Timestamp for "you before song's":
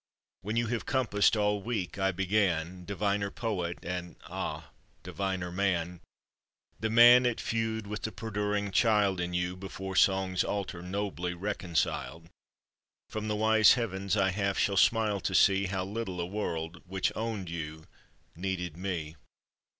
9.35-10.43